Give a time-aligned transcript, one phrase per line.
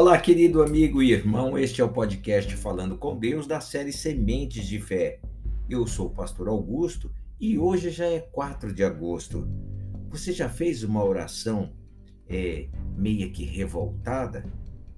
[0.00, 4.66] Olá, querido amigo e irmão, este é o podcast Falando com Deus da série Sementes
[4.66, 5.20] de Fé.
[5.68, 9.46] Eu sou o pastor Augusto e hoje já é 4 de agosto.
[10.08, 11.74] Você já fez uma oração
[12.26, 12.66] é,
[12.96, 14.50] meia que revoltada?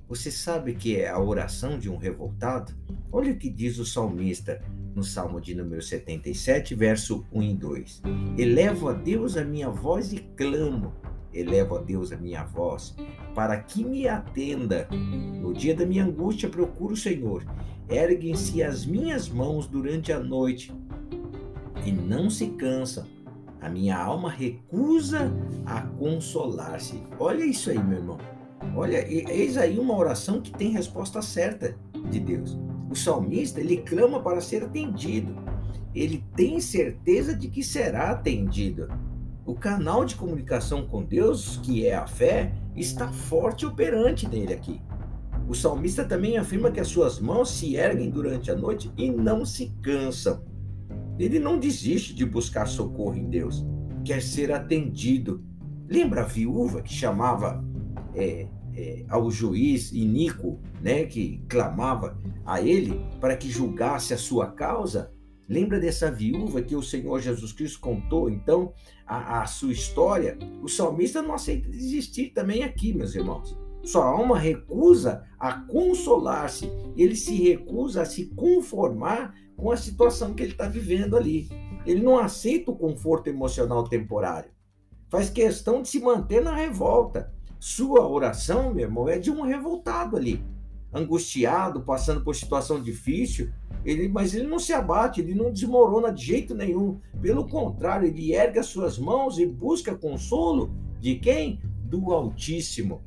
[0.09, 2.73] Você sabe que é a oração de um revoltado?
[3.11, 4.63] Olha o que diz o salmista
[4.95, 8.03] no Salmo de número 77, verso 1 e 2.
[8.39, 10.95] Elevo a Deus a minha voz e clamo
[11.33, 12.95] elevo a Deus a minha voz,
[13.35, 14.89] para que me atenda.
[15.41, 17.45] No dia da minha angústia procuro o Senhor.
[17.89, 20.73] Erguem-se as minhas mãos durante a noite
[21.85, 23.05] e não se cansam.
[23.61, 25.33] A minha alma recusa
[25.65, 27.01] a consolar-se.
[27.19, 28.19] Olha isso aí, meu irmão.
[28.75, 31.77] Olha, eis aí uma oração que tem resposta certa
[32.11, 32.59] de Deus.
[32.91, 35.35] O salmista, ele clama para ser atendido.
[35.95, 38.89] Ele tem certeza de que será atendido.
[39.53, 44.55] O canal de comunicação com Deus, que é a fé, está forte e operante nele
[44.55, 44.81] aqui.
[45.47, 49.45] O salmista também afirma que as suas mãos se erguem durante a noite e não
[49.45, 50.43] se cansam.
[51.19, 53.63] Ele não desiste de buscar socorro em Deus,
[54.03, 55.45] quer ser atendido.
[55.87, 57.63] Lembra a viúva que chamava
[58.15, 64.47] é, é, ao juiz iníquo, né, que clamava a ele para que julgasse a sua
[64.47, 65.13] causa?
[65.53, 68.73] Lembra dessa viúva que o Senhor Jesus Cristo contou, então,
[69.07, 70.39] a, a sua história?
[70.63, 73.55] O salmista não aceita desistir também aqui, meus irmãos.
[73.85, 80.43] Sua alma recusa a consolar-se, ele se recusa a se conformar com a situação que
[80.43, 81.51] ele está vivendo ali.
[81.85, 84.51] Ele não aceita o conforto emocional temporário.
[85.11, 87.31] Faz questão de se manter na revolta.
[87.61, 90.43] Sua oração, meu irmão, é de um revoltado ali,
[90.93, 93.51] angustiado, passando por situação difícil,
[93.85, 97.01] ele, mas ele não se abate, ele não desmorona de jeito nenhum.
[97.21, 101.61] Pelo contrário, ele ergue as suas mãos e busca consolo de quem?
[101.85, 103.03] Do Altíssimo.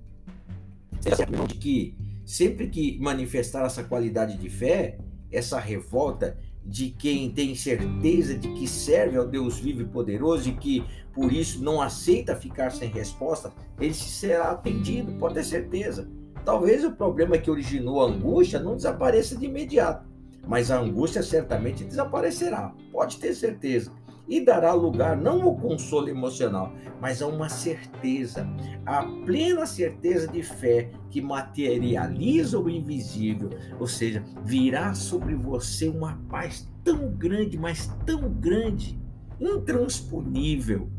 [1.48, 4.98] De que sempre que manifestar essa qualidade de fé,
[5.32, 10.54] essa revolta de quem tem certeza de que serve ao Deus vivo e poderoso e
[10.54, 10.84] que
[11.14, 16.10] por isso não aceita ficar sem resposta, ele será atendido, pode ter certeza.
[16.46, 20.08] Talvez o problema que originou a angústia não desapareça de imediato,
[20.48, 23.92] mas a angústia certamente desaparecerá, pode ter certeza,
[24.28, 28.48] e dará lugar não ao consolo emocional, mas a uma certeza,
[28.86, 36.20] a plena certeza de fé que materializa o invisível, ou seja, virá sobre você uma
[36.30, 39.00] paz tão grande, mas tão grande,
[39.40, 40.90] intransponível,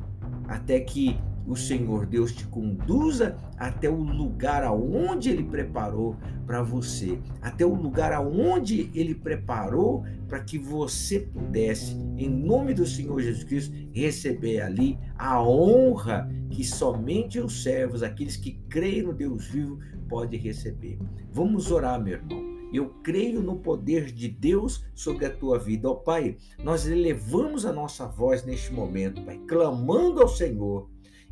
[0.48, 7.18] até que o Senhor Deus te conduza até o lugar aonde ele preparou para você,
[7.40, 13.44] até o lugar aonde ele preparou para que você pudesse, em nome do Senhor Jesus
[13.44, 19.78] Cristo, receber ali a honra que somente os servos, aqueles que creem no Deus vivo,
[20.08, 20.98] podem receber.
[21.32, 22.56] Vamos orar, meu irmão.
[22.72, 25.88] Eu creio no poder de Deus sobre a tua vida.
[25.88, 30.88] Ó oh, Pai, nós elevamos a nossa voz neste momento, Pai, clamando ao Senhor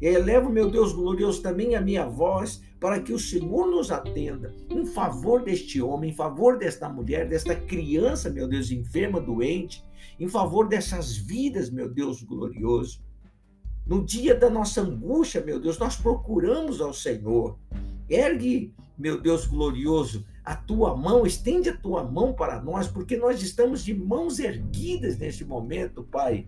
[0.07, 4.85] Elevo, meu Deus glorioso, também a minha voz para que o Senhor nos atenda em
[4.85, 9.83] favor deste homem, em favor desta mulher, desta criança, meu Deus, enferma, doente,
[10.21, 13.03] em favor dessas vidas, meu Deus glorioso.
[13.87, 17.59] No dia da nossa angústia, meu Deus, nós procuramos ao Senhor.
[18.07, 23.43] Ergue, meu Deus glorioso, a tua mão, estende a tua mão para nós, porque nós
[23.43, 26.47] estamos de mãos erguidas neste momento, Pai.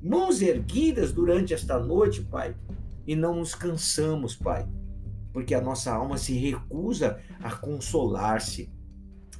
[0.00, 2.54] Mãos erguidas durante esta noite, Pai,
[3.06, 4.66] e não nos cansamos, Pai,
[5.32, 8.70] porque a nossa alma se recusa a consolar-se.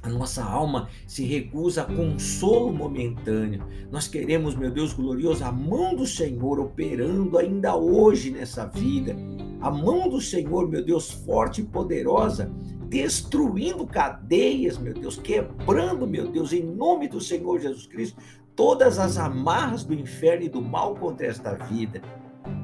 [0.01, 3.65] A nossa alma se recusa a consolo momentâneo.
[3.89, 9.15] Nós queremos, meu Deus glorioso, a mão do Senhor operando ainda hoje nessa vida.
[9.61, 12.51] A mão do Senhor, meu Deus, forte e poderosa,
[12.89, 18.21] destruindo cadeias, meu Deus, quebrando, meu Deus, em nome do Senhor Jesus Cristo,
[18.57, 22.01] todas as amarras do inferno e do mal contra esta vida.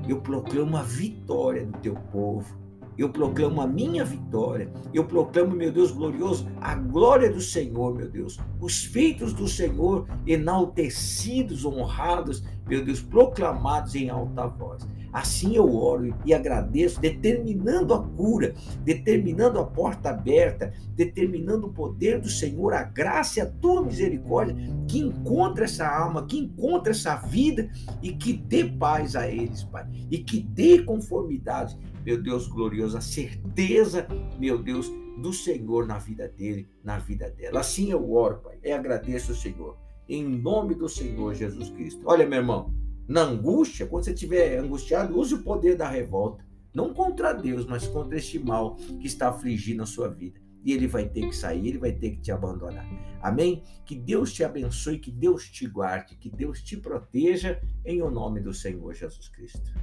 [0.09, 2.57] Eu proclamo a vitória do teu povo.
[2.98, 4.74] Eu proclamo a minha vitória.
[4.92, 8.39] Eu proclamo, meu Deus glorioso, a glória do Senhor, meu Deus.
[8.60, 14.88] Os feitos do Senhor enaltecidos, honrados, meu Deus, proclamados em alta voz.
[15.11, 18.53] Assim eu oro e agradeço, determinando a cura,
[18.83, 24.56] determinando a porta aberta, determinando o poder do Senhor, a graça e a tua misericórdia
[24.88, 27.69] que encontra essa alma, que encontra essa vida
[28.01, 33.01] e que dê paz a eles, Pai, e que dê conformidade, meu Deus glorioso, a
[33.01, 34.07] certeza,
[34.39, 37.59] meu Deus, do Senhor na vida dele, na vida dela.
[37.59, 39.77] Assim eu oro, Pai, e agradeço o Senhor,
[40.07, 42.01] em nome do Senhor Jesus Cristo.
[42.06, 42.79] Olha, meu irmão
[43.09, 46.45] na angústia, quando você estiver angustiado, use o poder da revolta.
[46.71, 50.39] Não contra Deus, mas contra este mal que está afligindo a sua vida.
[50.63, 52.85] e ele vai ter que sair, ele vai ter que te abandonar.
[53.21, 53.63] Amém?
[53.85, 58.41] Que Deus te abençoe, que Deus te guarde, que Deus te proteja em o nome
[58.41, 59.73] do Senhor Jesus Cristo.